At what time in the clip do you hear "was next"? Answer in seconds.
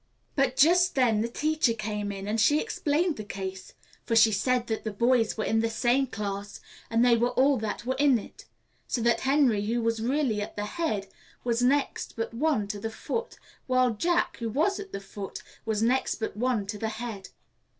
11.43-12.15, 15.67-16.15